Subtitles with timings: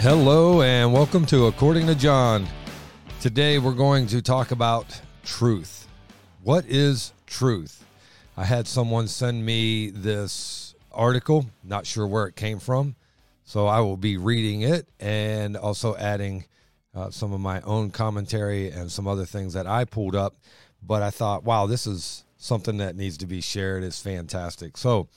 [0.00, 2.46] Hello, and welcome to According to John.
[3.20, 5.86] Today we're going to talk about truth.
[6.42, 7.84] What is truth?
[8.34, 12.94] I had someone send me this article, not sure where it came from,
[13.44, 16.46] so I will be reading it and also adding
[16.94, 20.34] uh, some of my own commentary and some other things that I pulled up.
[20.82, 23.84] But I thought, wow, this is something that needs to be shared.
[23.84, 24.78] It's fantastic.
[24.78, 25.08] So,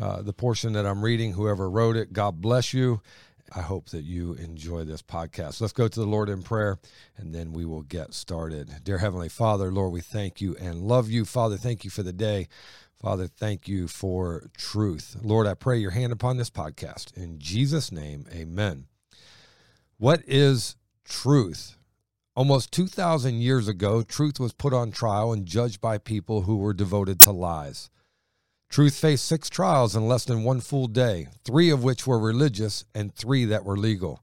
[0.00, 3.00] uh, the portion that I'm reading, whoever wrote it, God bless you.
[3.54, 5.60] I hope that you enjoy this podcast.
[5.60, 6.78] Let's go to the Lord in prayer
[7.16, 8.70] and then we will get started.
[8.84, 11.24] Dear Heavenly Father, Lord, we thank you and love you.
[11.24, 12.48] Father, thank you for the day.
[13.00, 15.16] Father, thank you for truth.
[15.22, 17.16] Lord, I pray your hand upon this podcast.
[17.16, 18.86] In Jesus' name, amen.
[19.96, 21.76] What is truth?
[22.34, 26.74] Almost 2,000 years ago, truth was put on trial and judged by people who were
[26.74, 27.90] devoted to lies.
[28.68, 32.84] Truth faced six trials in less than one full day, three of which were religious
[32.94, 34.22] and three that were legal.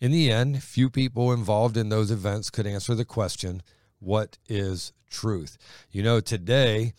[0.00, 3.62] In the end, few people involved in those events could answer the question,
[4.00, 5.56] What is truth?
[5.90, 6.94] You know, today,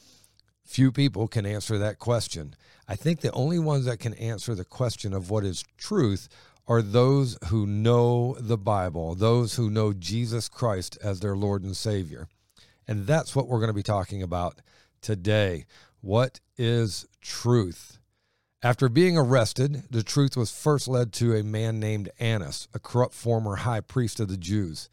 [0.63, 2.55] few people can answer that question.
[2.87, 6.29] I think the only ones that can answer the question of what is truth
[6.67, 11.75] are those who know the Bible, those who know Jesus Christ as their Lord and
[11.75, 12.27] Savior.
[12.87, 14.61] And that's what we're going to be talking about
[15.01, 15.65] today.
[16.01, 17.99] What is truth?
[18.61, 23.13] After being arrested, the truth was first led to a man named Annas, a corrupt
[23.13, 24.89] former high priest of the Jews.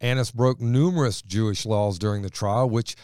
[0.00, 2.96] Annas broke numerous Jewish laws during the trial, which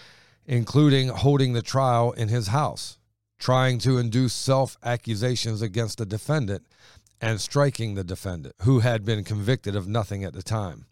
[0.45, 2.99] including holding the trial in his house,
[3.39, 6.67] trying to induce self accusations against the defendant,
[7.21, 10.87] and striking the defendant, who had been convicted of nothing at the time.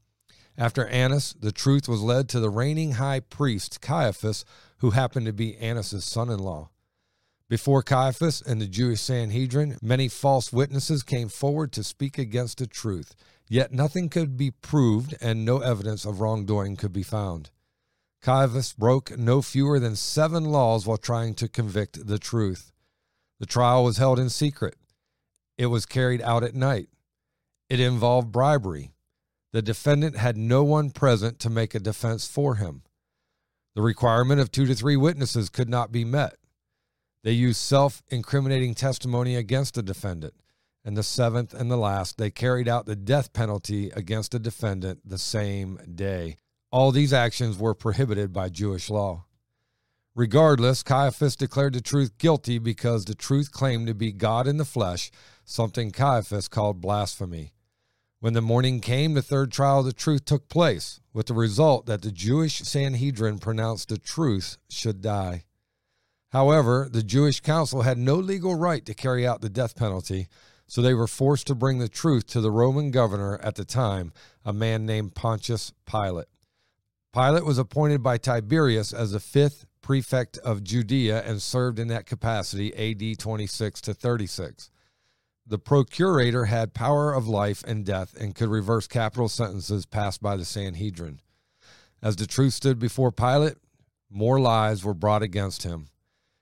[0.56, 4.44] After Annas, the truth was led to the reigning high priest Caiaphas,
[4.84, 6.68] who happened to be Annas' son in law.
[7.48, 12.66] Before Caiaphas and the Jewish Sanhedrin, many false witnesses came forward to speak against the
[12.66, 13.14] truth,
[13.48, 17.48] yet nothing could be proved and no evidence of wrongdoing could be found.
[18.20, 22.70] Caiaphas broke no fewer than seven laws while trying to convict the truth.
[23.40, 24.76] The trial was held in secret.
[25.56, 26.88] It was carried out at night.
[27.70, 28.92] It involved bribery.
[29.52, 32.82] The defendant had no one present to make a defense for him.
[33.74, 36.36] The requirement of two to three witnesses could not be met.
[37.24, 40.34] They used self incriminating testimony against the defendant.
[40.84, 45.00] And the seventh and the last, they carried out the death penalty against the defendant
[45.04, 46.36] the same day.
[46.70, 49.24] All these actions were prohibited by Jewish law.
[50.14, 54.64] Regardless, Caiaphas declared the truth guilty because the truth claimed to be God in the
[54.64, 55.10] flesh,
[55.44, 57.52] something Caiaphas called blasphemy.
[58.24, 61.84] When the morning came, the third trial of the truth took place, with the result
[61.84, 65.44] that the Jewish Sanhedrin pronounced the truth should die.
[66.30, 70.28] However, the Jewish council had no legal right to carry out the death penalty,
[70.66, 74.10] so they were forced to bring the truth to the Roman governor at the time,
[74.42, 76.28] a man named Pontius Pilate.
[77.12, 82.06] Pilate was appointed by Tiberius as the fifth prefect of Judea and served in that
[82.06, 84.70] capacity AD 26 to 36.
[85.46, 90.36] The procurator had power of life and death and could reverse capital sentences passed by
[90.36, 91.20] the Sanhedrin.
[92.02, 93.56] As the truth stood before Pilate,
[94.10, 95.88] more lies were brought against him.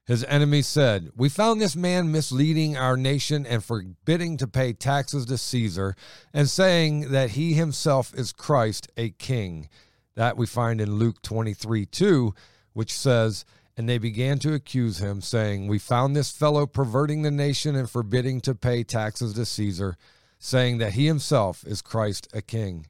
[0.06, 5.26] His enemies said, We found this man misleading our nation and forbidding to pay taxes
[5.26, 5.94] to Caesar,
[6.32, 9.68] and saying that he himself is Christ, a king.
[10.14, 12.34] That we find in Luke 23 2,
[12.72, 13.44] which says,
[13.76, 17.88] And they began to accuse him, saying, We found this fellow perverting the nation and
[17.88, 19.96] forbidding to pay taxes to Caesar,
[20.38, 22.86] saying that he himself is Christ, a king.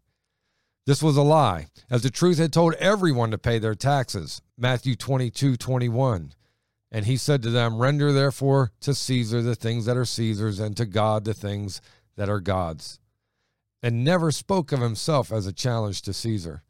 [0.85, 4.43] This was a lie, as the truth had told everyone to pay their taxes.
[4.59, 6.33] Matthew 22 21.
[6.91, 10.77] And he said to them, Render therefore to Caesar the things that are Caesar's, and
[10.77, 11.81] to God the things
[12.17, 12.99] that are God's.
[13.83, 16.65] And never spoke of himself as a challenge to Caesar.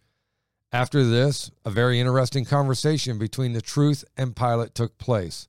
[0.73, 5.47] After this, a very interesting conversation between the truth and Pilate took place.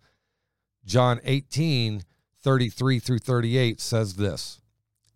[0.85, 2.03] John 18,
[2.41, 4.59] 33 through 38 says this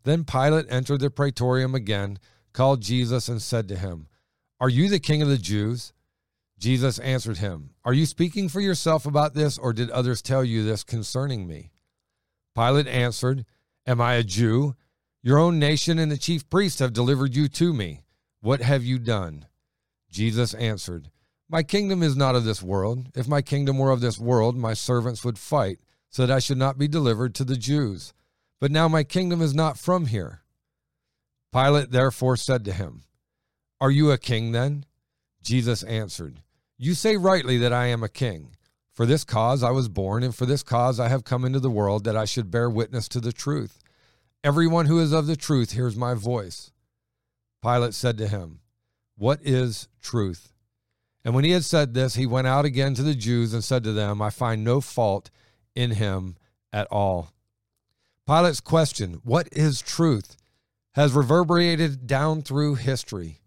[0.06, 2.19] Then Pilate entered the praetorium again,
[2.54, 4.07] called Jesus, and said to him,
[4.62, 5.92] Are you the king of the Jews?
[6.57, 10.63] Jesus answered him, Are you speaking for yourself about this, or did others tell you
[10.63, 11.71] this concerning me?
[12.56, 13.45] Pilate answered,
[13.86, 14.75] Am I a Jew?
[15.21, 18.03] Your own nation and the chief priests have delivered you to me.
[18.39, 19.48] What have you done?
[20.09, 21.09] Jesus answered,
[21.50, 23.09] My kingdom is not of this world.
[23.15, 26.57] If my kingdom were of this world, my servants would fight, so that I should
[26.57, 28.13] not be delivered to the Jews.
[28.59, 30.42] But now my kingdom is not from here.
[31.54, 33.04] Pilate therefore said to him,
[33.80, 34.86] Are you a king then?
[35.42, 36.42] Jesus answered,
[36.77, 38.51] You say rightly that I am a king.
[38.94, 41.69] For this cause I was born, and for this cause I have come into the
[41.69, 43.80] world, that I should bear witness to the truth.
[44.44, 46.71] Everyone who is of the truth hears my voice.
[47.62, 48.60] Pilate said to him,
[49.18, 50.54] What is truth?
[51.25, 53.84] And when he had said this, he went out again to the Jews and said
[53.84, 55.30] to them, I find no fault
[55.75, 56.38] in him
[56.72, 57.34] at all.
[58.25, 60.38] Pilate's question, What is truth?
[60.98, 63.40] has reverberated down through history.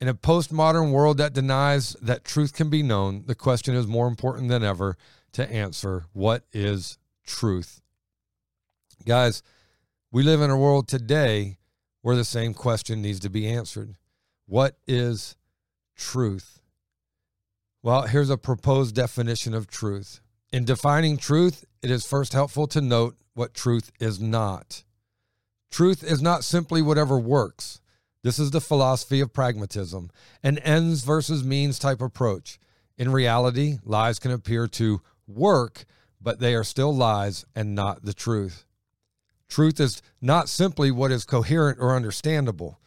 [0.00, 4.08] In a postmodern world that denies that truth can be known, the question is more
[4.08, 4.96] important than ever
[5.34, 7.80] to answer what is truth?
[9.06, 9.40] Guys,
[10.10, 11.58] we live in a world today
[12.02, 13.94] where the same question needs to be answered.
[14.46, 15.36] What is
[15.96, 16.60] truth?
[17.82, 20.20] Well, here's a proposed definition of truth.
[20.52, 24.84] In defining truth, it is first helpful to note what truth is not.
[25.70, 27.80] Truth is not simply whatever works.
[28.22, 30.10] This is the philosophy of pragmatism,
[30.42, 32.58] an ends versus means type approach.
[32.96, 35.84] In reality, lies can appear to work,
[36.20, 38.64] but they are still lies and not the truth.
[39.48, 42.78] Truth is not simply what is coherent or understandable.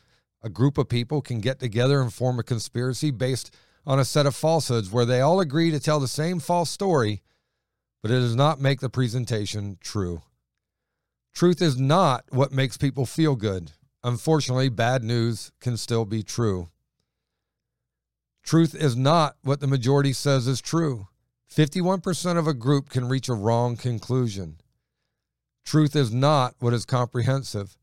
[0.44, 3.54] A group of people can get together and form a conspiracy based
[3.86, 7.24] on a set of falsehoods where they all agree to tell the same false story,
[8.02, 10.22] but it does not make the presentation true.
[11.34, 13.72] Truth is not what makes people feel good.
[14.04, 16.70] Unfortunately, bad news can still be true.
[18.44, 21.08] Truth is not what the majority says is true.
[21.54, 24.58] 51% of a group can reach a wrong conclusion.
[25.66, 27.78] Truth is not what is comprehensive.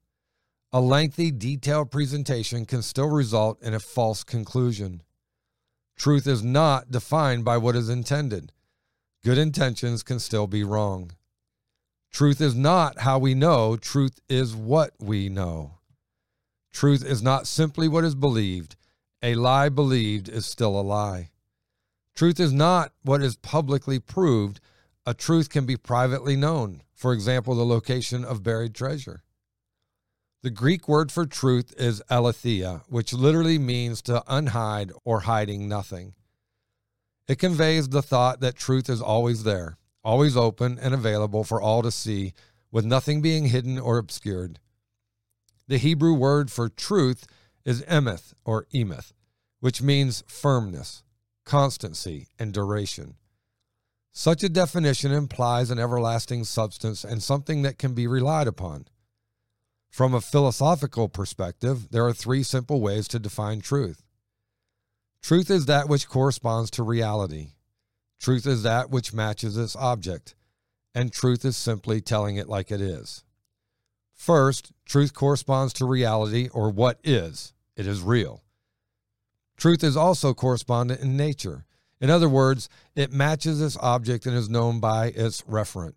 [0.75, 5.05] A lengthy, detailed presentation can still result in a false conclusion.
[5.97, 8.51] Truth is not defined by what is intended.
[9.23, 11.13] Good intentions can still be wrong.
[12.13, 15.79] Truth is not how we know, truth is what we know.
[16.73, 18.75] Truth is not simply what is believed.
[19.23, 21.31] A lie believed is still a lie.
[22.17, 24.59] Truth is not what is publicly proved.
[25.07, 26.83] A truth can be privately known.
[26.97, 29.24] For example, the location of buried treasure.
[30.45, 36.13] The Greek word for truth is aletheia, which literally means to unhide or hiding nothing.
[37.27, 41.81] It conveys the thought that truth is always there always open and available for all
[41.81, 42.35] to see,
[42.71, 44.59] with nothing being hidden or obscured.
[45.67, 47.27] The Hebrew word for truth
[47.65, 49.13] is emeth or emeth,
[49.61, 51.03] which means firmness,
[51.47, 53.15] constancy, and duration.
[54.13, 58.85] Such a definition implies an everlasting substance and something that can be relied upon.
[59.95, 64.03] From a philosophical perspective, there are three simple ways to define truth.
[65.23, 67.51] Truth is that which corresponds to reality.
[68.19, 70.35] Truth is that which matches its object,
[70.97, 73.23] and truth is simply telling it like it is.
[74.13, 77.53] First, truth corresponds to reality or what is.
[77.77, 78.43] It is real.
[79.57, 81.67] Truth is also correspondent in nature.
[82.01, 85.95] In other words, it matches its object and is known by its referent.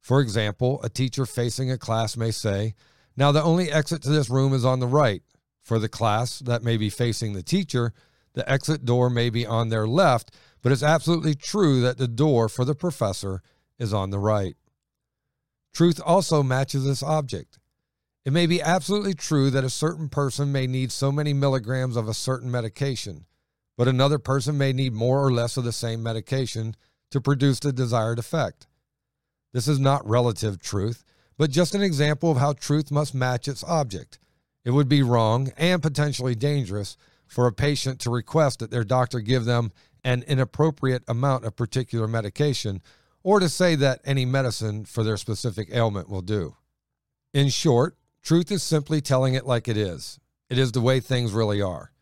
[0.00, 2.76] For example, a teacher facing a class may say,
[3.16, 5.22] Now the only exit to this room is on the right.
[5.62, 7.92] For the class that may be facing the teacher,
[8.34, 12.48] the exit door may be on their left, but it's absolutely true that the door
[12.48, 13.42] for the professor
[13.78, 14.56] is on the right.
[15.72, 17.58] Truth also matches this object.
[18.24, 22.08] It may be absolutely true that a certain person may need so many milligrams of
[22.08, 23.26] a certain medication,
[23.76, 26.76] but another person may need more or less of the same medication
[27.10, 28.66] to produce the desired effect.
[29.52, 31.04] This is not relative truth,
[31.36, 34.18] but just an example of how truth must match its object.
[34.64, 36.96] It would be wrong and potentially dangerous
[37.26, 39.72] for a patient to request that their doctor give them
[40.04, 42.82] an inappropriate amount of particular medication,
[43.22, 46.56] or to say that any medicine for their specific ailment will do.
[47.32, 50.18] In short, truth is simply telling it like it is.
[50.50, 51.92] It is the way things really are.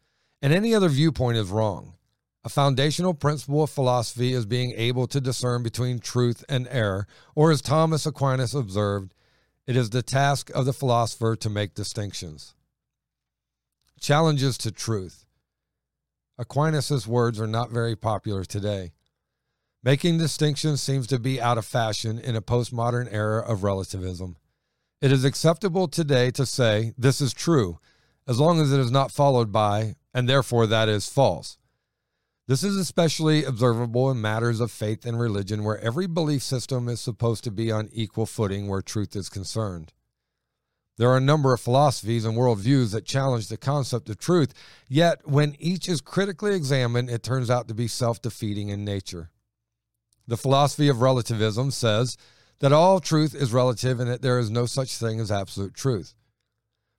[0.43, 1.95] And any other viewpoint is wrong.
[2.43, 7.51] A foundational principle of philosophy is being able to discern between truth and error, or
[7.51, 9.13] as Thomas Aquinas observed,
[9.67, 12.55] it is the task of the philosopher to make distinctions.
[14.01, 15.25] Challenges to truth.
[16.39, 18.93] Aquinas' words are not very popular today.
[19.83, 24.37] Making distinctions seems to be out of fashion in a postmodern era of relativism.
[25.01, 27.79] It is acceptable today to say, this is true,
[28.27, 31.57] as long as it is not followed by, and therefore that is false.
[32.51, 37.01] This is especially observable in matters of faith and religion, where every belief system is
[37.01, 39.93] supposed to be on equal footing where truth is concerned.
[40.97, 44.53] There are a number of philosophies and worldviews that challenge the concept of truth,
[44.89, 49.31] yet, when each is critically examined, it turns out to be self defeating in nature.
[50.27, 52.17] The philosophy of relativism says
[52.59, 56.17] that all truth is relative and that there is no such thing as absolute truth.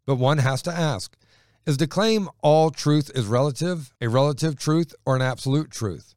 [0.06, 1.18] But one has to ask
[1.66, 6.16] is to claim all truth is relative a relative truth or an absolute truth?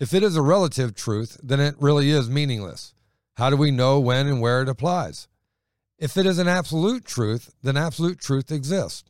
[0.00, 2.94] If it is a relative truth, then it really is meaningless.
[3.36, 5.28] How do we know when and where it applies?
[5.98, 9.04] If it is an absolute truth, then absolute truth exists.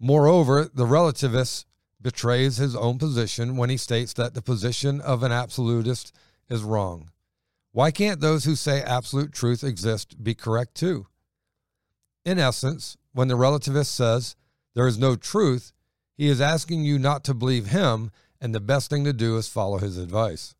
[0.00, 1.64] Moreover, the relativist
[2.00, 6.12] betrays his own position when he states that the position of an absolutist
[6.48, 7.10] is wrong.
[7.72, 11.06] Why can't those who say absolute truth exists be correct too?
[12.24, 14.36] In essence, when the relativist says
[14.74, 15.72] there is no truth,
[16.16, 19.48] he is asking you not to believe him, and the best thing to do is
[19.48, 20.54] follow his advice.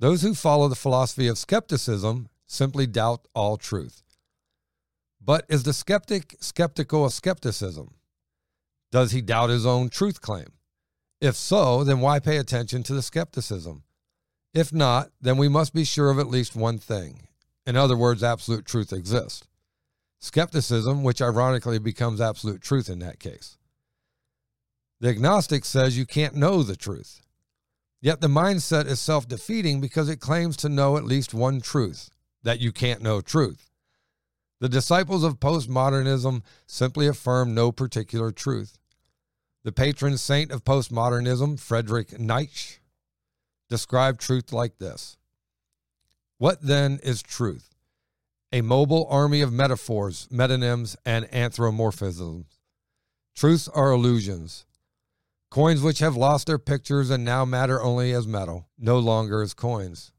[0.00, 4.02] Those who follow the philosophy of skepticism simply doubt all truth.
[5.20, 7.94] But is the skeptic skeptical of skepticism?
[8.92, 10.52] Does he doubt his own truth claim?
[11.20, 13.82] If so, then why pay attention to the skepticism?
[14.52, 17.28] If not, then we must be sure of at least one thing.
[17.66, 19.46] In other words, absolute truth exists.
[20.24, 23.58] Skepticism, which ironically becomes absolute truth in that case.
[24.98, 27.20] The agnostic says you can't know the truth.
[28.00, 32.08] Yet the mindset is self defeating because it claims to know at least one truth
[32.42, 33.68] that you can't know truth.
[34.60, 38.78] The disciples of postmodernism simply affirm no particular truth.
[39.62, 42.78] The patron saint of postmodernism, Friedrich Nietzsche,
[43.68, 45.18] described truth like this
[46.38, 47.73] What then is truth?
[48.54, 52.44] A mobile army of metaphors, metonyms, and anthropomorphisms.
[53.34, 54.64] Truths are illusions.
[55.50, 59.54] Coins which have lost their pictures and now matter only as metal, no longer as
[59.54, 60.12] coins.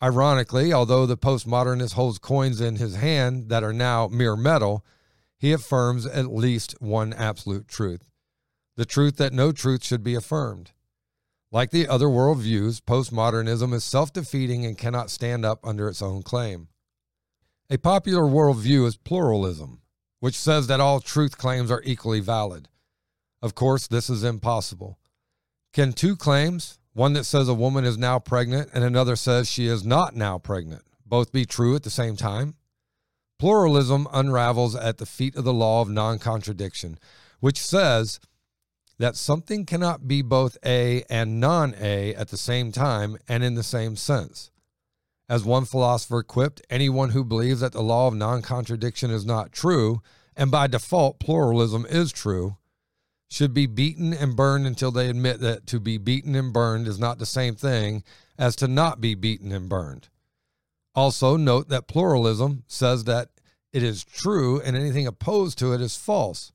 [0.00, 4.86] Ironically, although the postmodernist holds coins in his hand that are now mere metal,
[5.36, 8.06] he affirms at least one absolute truth
[8.76, 10.70] the truth that no truth should be affirmed.
[11.50, 16.22] Like the other worldviews, postmodernism is self defeating and cannot stand up under its own
[16.22, 16.68] claim.
[17.74, 19.80] A popular worldview is pluralism,
[20.20, 22.68] which says that all truth claims are equally valid.
[23.42, 25.00] Of course, this is impossible.
[25.72, 29.66] Can two claims, one that says a woman is now pregnant and another says she
[29.66, 32.54] is not now pregnant, both be true at the same time?
[33.40, 36.96] Pluralism unravels at the feet of the law of non contradiction,
[37.40, 38.20] which says
[39.00, 43.56] that something cannot be both A and non A at the same time and in
[43.56, 44.52] the same sense.
[45.28, 49.52] As one philosopher quipped, anyone who believes that the law of non contradiction is not
[49.52, 50.02] true,
[50.36, 52.56] and by default pluralism is true,
[53.30, 56.98] should be beaten and burned until they admit that to be beaten and burned is
[56.98, 58.04] not the same thing
[58.38, 60.08] as to not be beaten and burned.
[60.94, 63.30] Also, note that pluralism says that
[63.72, 66.52] it is true and anything opposed to it is false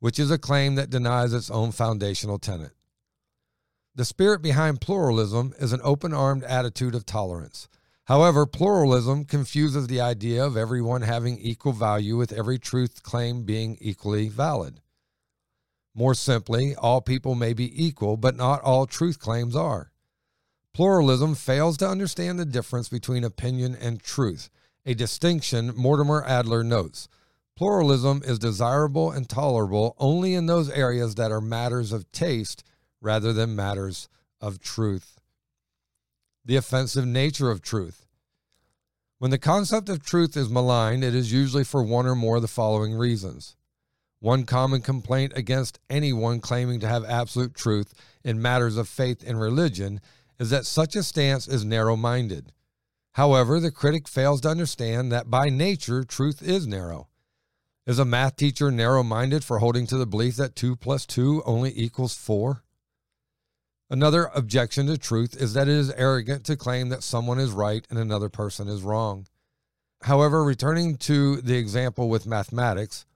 [0.00, 2.72] which is a claim that denies its own foundational tenet.
[3.94, 7.68] The spirit behind pluralism is an open armed attitude of tolerance.
[8.06, 13.76] However, pluralism confuses the idea of everyone having equal value with every truth claim being
[13.80, 14.80] equally valid.
[15.92, 19.90] More simply, all people may be equal, but not all truth claims are.
[20.72, 24.50] Pluralism fails to understand the difference between opinion and truth,
[24.84, 27.08] a distinction Mortimer Adler notes.
[27.56, 32.62] Pluralism is desirable and tolerable only in those areas that are matters of taste
[33.00, 34.08] rather than matters
[34.40, 35.18] of truth.
[36.46, 38.06] The offensive nature of truth.
[39.18, 42.42] When the concept of truth is maligned, it is usually for one or more of
[42.42, 43.56] the following reasons.
[44.20, 49.40] One common complaint against anyone claiming to have absolute truth in matters of faith and
[49.40, 50.00] religion
[50.38, 52.52] is that such a stance is narrow minded.
[53.14, 57.08] However, the critic fails to understand that by nature, truth is narrow.
[57.88, 61.42] Is a math teacher narrow minded for holding to the belief that 2 plus 2
[61.44, 62.62] only equals 4?
[63.88, 67.86] Another objection to truth is that it is arrogant to claim that someone is right
[67.88, 69.26] and another person is wrong.
[70.02, 73.06] However, returning to the example with mathematics,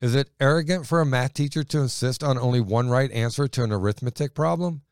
[0.00, 3.64] is it arrogant for a math teacher to insist on only one right answer to
[3.64, 4.82] an arithmetic problem?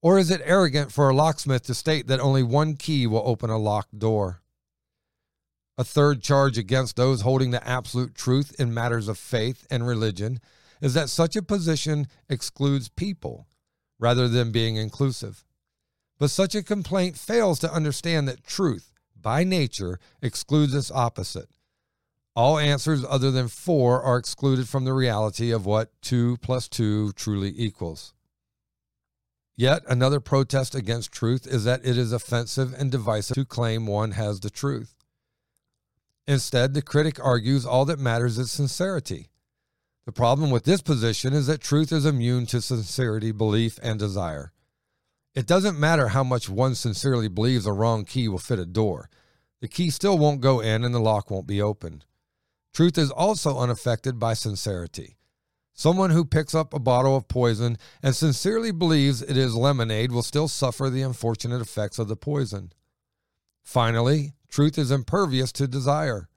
[0.00, 3.50] Or is it arrogant for a locksmith to state that only one key will open
[3.50, 4.42] a locked door?
[5.76, 10.38] A third charge against those holding the absolute truth in matters of faith and religion
[10.80, 13.46] is that such a position excludes people
[14.02, 15.44] rather than being inclusive.
[16.18, 21.48] But such a complaint fails to understand that truth, by nature, excludes its opposite.
[22.34, 27.12] All answers other than four are excluded from the reality of what 2 plus 2
[27.12, 28.12] truly equals.
[29.56, 34.12] Yet another protest against truth is that it is offensive and divisive to claim one
[34.12, 34.96] has the truth.
[36.26, 39.28] Instead, the critic argues all that matters is sincerity.
[40.04, 44.52] The problem with this position is that truth is immune to sincerity, belief, and desire.
[45.34, 49.08] It doesn't matter how much one sincerely believes a wrong key will fit a door.
[49.60, 52.04] The key still won't go in and the lock won't be opened.
[52.74, 55.18] Truth is also unaffected by sincerity.
[55.72, 60.22] Someone who picks up a bottle of poison and sincerely believes it is lemonade will
[60.22, 62.72] still suffer the unfortunate effects of the poison.
[63.62, 66.28] Finally, truth is impervious to desire.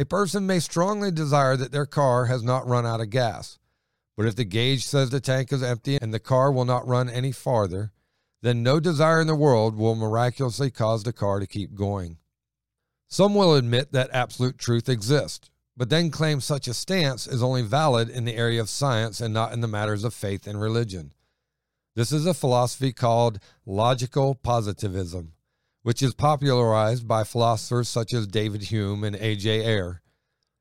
[0.00, 3.58] A person may strongly desire that their car has not run out of gas,
[4.16, 7.10] but if the gauge says the tank is empty and the car will not run
[7.10, 7.92] any farther,
[8.40, 12.16] then no desire in the world will miraculously cause the car to keep going.
[13.08, 17.60] Some will admit that absolute truth exists, but then claim such a stance is only
[17.60, 21.12] valid in the area of science and not in the matters of faith and religion.
[21.94, 25.34] This is a philosophy called logical positivism,
[25.90, 29.66] which is popularized by philosophers such as David Hume and A.J.
[29.66, 30.00] Ayer.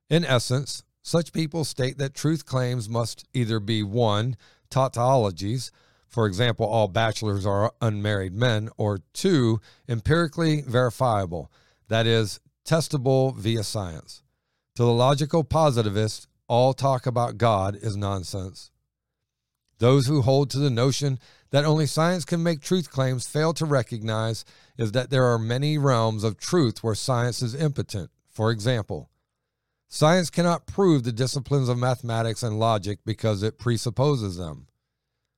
[0.09, 4.35] In essence, such people state that truth claims must either be one,
[4.71, 5.69] tautologies,
[6.07, 11.51] for example, all bachelors are unmarried men, or two, empirically verifiable,
[11.89, 14.23] that is, testable via science.
[14.77, 18.71] To the logical positivist, all talk about God is nonsense.
[19.77, 21.19] Those who hold to the notion
[21.51, 24.45] that only science can make truth claims fail to recognize
[24.77, 28.11] is that there are many realms of truth where science is impotent.
[28.29, 29.09] For example,
[29.87, 34.67] science cannot prove the disciplines of mathematics and logic because it presupposes them.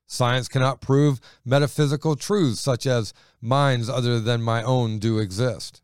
[0.05, 5.81] Science cannot prove metaphysical truths such as minds other than my own do exist.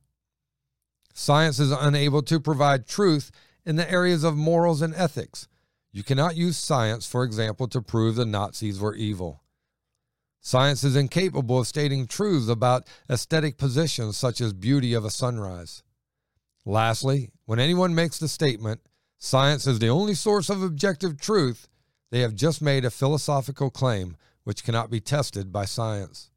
[1.14, 3.32] Science is unable to provide truth
[3.66, 5.48] in the areas of morals and ethics.
[5.94, 9.42] You cannot use science, for example, to prove the Nazis were evil.
[10.48, 15.84] Science is incapable of stating truths about aesthetic positions such as beauty of a sunrise.
[16.66, 18.80] Lastly, when anyone makes the statement,
[19.18, 21.68] science is the only source of objective truth,
[22.12, 26.32] they have just made a philosophical claim which cannot be tested by science.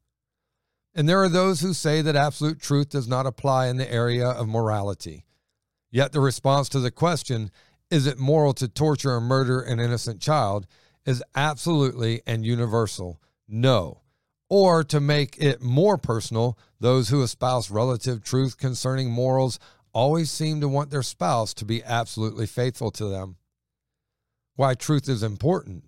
[0.93, 4.27] And there are those who say that absolute truth does not apply in the area
[4.27, 5.23] of morality.
[5.89, 7.49] Yet the response to the question,
[7.89, 10.67] is it moral to torture or murder an innocent child,
[11.05, 14.00] is absolutely and universal no.
[14.51, 19.59] Or to make it more personal, those who espouse relative truth concerning morals
[19.93, 23.37] always seem to want their spouse to be absolutely faithful to them.
[24.55, 25.85] Why truth is important.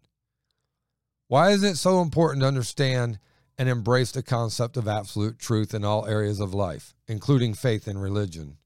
[1.28, 3.20] Why is it so important to understand
[3.58, 8.02] and embrace the concept of absolute truth in all areas of life, including faith and
[8.02, 8.58] religion.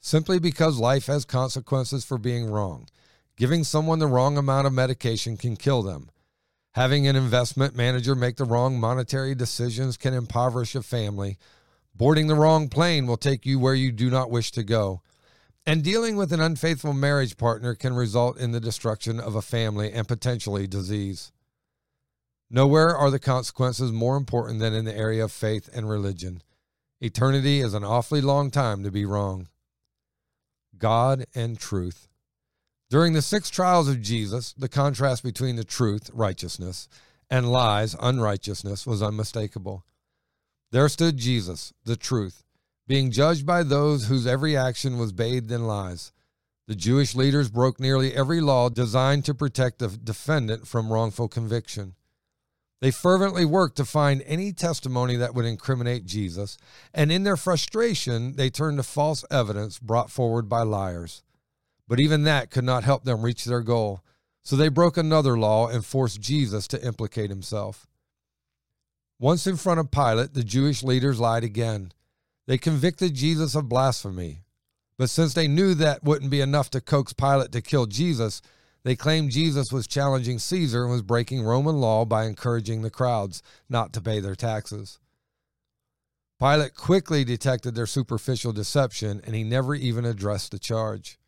[0.00, 2.88] Simply because life has consequences for being wrong.
[3.36, 6.10] Giving someone the wrong amount of medication can kill them.
[6.74, 11.36] Having an investment manager make the wrong monetary decisions can impoverish a family.
[11.94, 15.02] Boarding the wrong plane will take you where you do not wish to go.
[15.66, 19.92] And dealing with an unfaithful marriage partner can result in the destruction of a family
[19.92, 21.30] and potentially disease.
[22.50, 26.42] Nowhere are the consequences more important than in the area of faith and religion.
[27.00, 29.48] Eternity is an awfully long time to be wrong.
[30.78, 32.08] God and truth.
[32.92, 36.90] During the six trials of Jesus, the contrast between the truth, righteousness,
[37.30, 39.86] and lies, unrighteousness, was unmistakable.
[40.72, 42.44] There stood Jesus, the truth,
[42.86, 46.12] being judged by those whose every action was bathed in lies.
[46.66, 51.94] The Jewish leaders broke nearly every law designed to protect the defendant from wrongful conviction.
[52.82, 56.58] They fervently worked to find any testimony that would incriminate Jesus,
[56.92, 61.22] and in their frustration, they turned to false evidence brought forward by liars.
[61.92, 64.02] But even that could not help them reach their goal,
[64.42, 67.86] so they broke another law and forced Jesus to implicate himself.
[69.20, 71.92] Once in front of Pilate, the Jewish leaders lied again.
[72.46, 74.40] They convicted Jesus of blasphemy.
[74.96, 78.40] But since they knew that wouldn't be enough to coax Pilate to kill Jesus,
[78.84, 83.42] they claimed Jesus was challenging Caesar and was breaking Roman law by encouraging the crowds
[83.68, 84.98] not to pay their taxes.
[86.40, 91.18] Pilate quickly detected their superficial deception and he never even addressed the charge.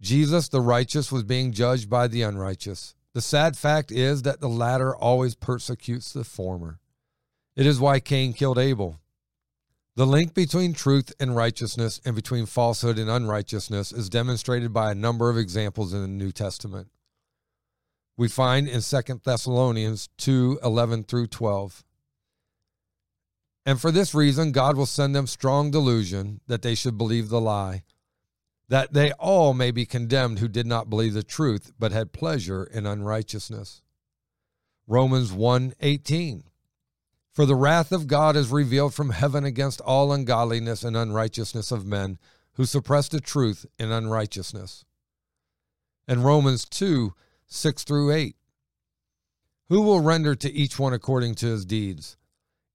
[0.00, 2.94] Jesus, the righteous, was being judged by the unrighteous.
[3.14, 6.78] The sad fact is that the latter always persecutes the former.
[7.56, 9.00] It is why Cain killed Abel.
[9.96, 14.94] The link between truth and righteousness and between falsehood and unrighteousness is demonstrated by a
[14.94, 16.88] number of examples in the New Testament.
[18.16, 21.84] We find in 2 Thessalonians 2 11 through 12.
[23.66, 27.40] And for this reason, God will send them strong delusion that they should believe the
[27.40, 27.82] lie,
[28.68, 32.64] that they all may be condemned who did not believe the truth, but had pleasure
[32.64, 33.82] in unrighteousness.
[34.86, 36.44] Romans 1 18.
[37.32, 41.86] For the wrath of God is revealed from heaven against all ungodliness and unrighteousness of
[41.86, 42.18] men
[42.54, 44.84] who suppress the truth in unrighteousness.
[46.08, 47.14] And Romans 2
[47.46, 48.36] 6 through 8.
[49.68, 52.16] Who will render to each one according to his deeds?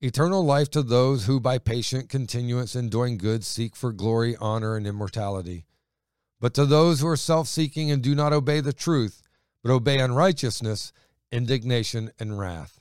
[0.02, 4.76] Eternal life to those who by patient continuance in doing good seek for glory, honor,
[4.76, 5.66] and immortality.
[6.44, 9.24] But to those who are self seeking and do not obey the truth,
[9.64, 10.94] but obey unrighteousness,
[11.32, 12.80] indignation and wrath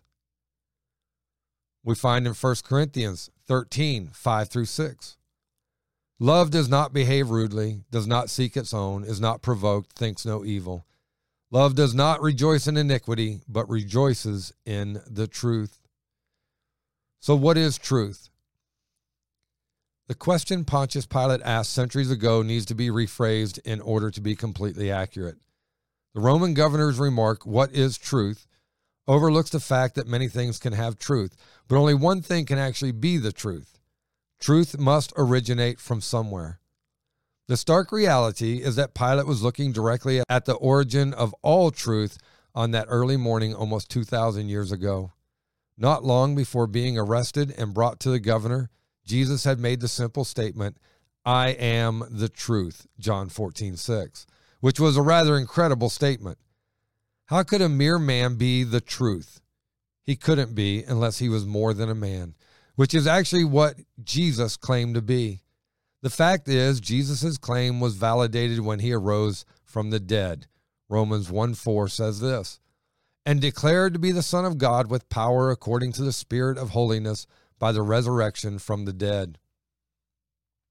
[1.85, 5.17] we find in 1 Corinthians 13, 5 through 6.
[6.19, 10.45] Love does not behave rudely, does not seek its own, is not provoked, thinks no
[10.45, 10.87] evil.
[11.51, 15.81] Love does not rejoice in iniquity, but rejoices in the truth.
[17.21, 18.31] So, what is truth?
[20.09, 24.35] The question Pontius Pilate asked centuries ago needs to be rephrased in order to be
[24.35, 25.37] completely accurate.
[26.15, 28.47] The Roman governor's remark, What is truth?
[29.09, 31.35] overlooks the fact that many things can have truth,
[31.67, 33.81] but only one thing can actually be the truth.
[34.39, 36.61] Truth must originate from somewhere.
[37.49, 42.19] The stark reality is that Pilate was looking directly at the origin of all truth
[42.55, 45.13] on that early morning almost 2,000 years ago.
[45.77, 48.71] Not long before being arrested and brought to the governor,
[49.05, 50.77] Jesus had made the simple statement,
[51.25, 54.27] I am the truth, John 14, 6,
[54.61, 56.39] which was a rather incredible statement.
[57.27, 59.41] How could a mere man be the truth?
[60.03, 62.35] He couldn't be unless he was more than a man,
[62.75, 65.43] which is actually what Jesus claimed to be.
[66.03, 70.47] The fact is, Jesus' claim was validated when he arose from the dead.
[70.89, 72.59] Romans 1 4 says this,
[73.25, 76.71] and declared to be the Son of God with power according to the Spirit of
[76.71, 77.27] holiness
[77.63, 79.39] by the resurrection from the dead.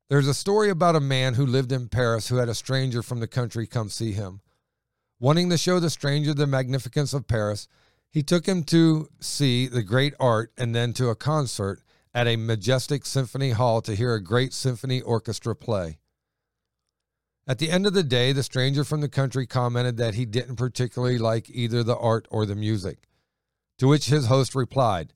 [0.09, 3.21] There's a story about a man who lived in Paris who had a stranger from
[3.21, 4.41] the country come see him.
[5.17, 7.69] Wanting to show the stranger the magnificence of Paris,
[8.09, 11.81] he took him to see the great art and then to a concert
[12.13, 15.97] at a majestic symphony hall to hear a great symphony orchestra play.
[17.47, 20.57] At the end of the day, the stranger from the country commented that he didn't
[20.57, 23.07] particularly like either the art or the music.
[23.77, 25.13] To which his host replied,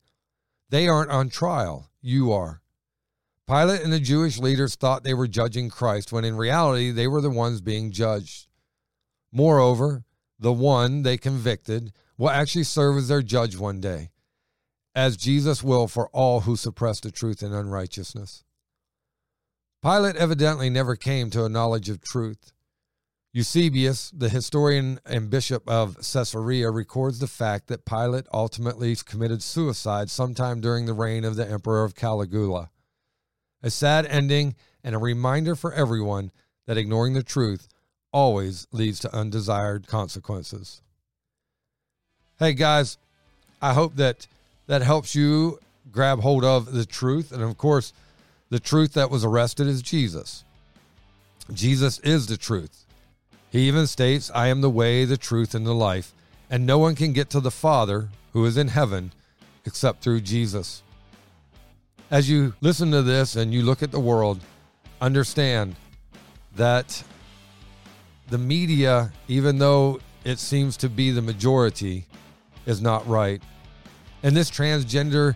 [0.69, 2.61] They aren't on trial, you are.
[3.47, 7.21] Pilate and the Jewish leaders thought they were judging Christ when in reality they were
[7.21, 8.47] the ones being judged.
[9.31, 10.03] Moreover,
[10.39, 14.11] the one they convicted will actually serve as their judge one day
[14.95, 18.43] as Jesus will for all who suppress the truth and unrighteousness.
[19.83, 22.53] Pilate evidently never came to a knowledge of truth.
[23.35, 30.09] Eusebius, the historian and bishop of Caesarea, records the fact that Pilate ultimately committed suicide
[30.09, 32.69] sometime during the reign of the Emperor of Caligula.
[33.61, 36.31] A sad ending and a reminder for everyone
[36.65, 37.67] that ignoring the truth
[38.13, 40.81] always leads to undesired consequences.
[42.39, 42.97] Hey guys,
[43.61, 44.27] I hope that
[44.67, 45.59] that helps you
[45.91, 47.33] grab hold of the truth.
[47.33, 47.91] And of course,
[48.49, 50.45] the truth that was arrested is Jesus.
[51.51, 52.84] Jesus is the truth.
[53.55, 56.13] He even states, I am the way, the truth, and the life,
[56.49, 59.11] and no one can get to the Father who is in heaven
[59.65, 60.83] except through Jesus.
[62.11, 64.41] As you listen to this and you look at the world,
[64.99, 65.75] understand
[66.55, 67.03] that
[68.29, 72.05] the media, even though it seems to be the majority,
[72.65, 73.41] is not right
[74.25, 75.35] and this transgender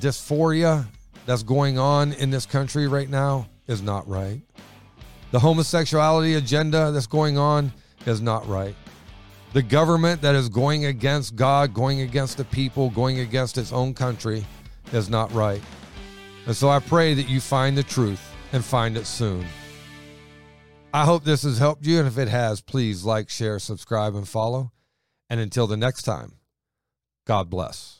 [0.00, 0.86] dysphoria
[1.26, 4.40] that's going on in this country right now is not right.
[5.30, 7.72] The homosexuality agenda that's going on
[8.06, 8.74] is not right.
[9.52, 13.94] The government that is going against God, going against the people, going against its own
[13.94, 14.44] country
[14.92, 15.60] is not right.
[16.46, 18.20] And so I pray that you find the truth
[18.52, 19.44] and find it soon.
[20.94, 21.98] I hope this has helped you.
[21.98, 24.72] And if it has, please like, share, subscribe, and follow.
[25.28, 26.32] And until the next time,
[27.26, 27.97] God bless.